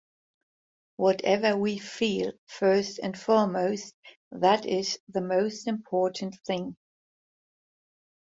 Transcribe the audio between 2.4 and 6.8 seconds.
first and foremost, that is the most important thing.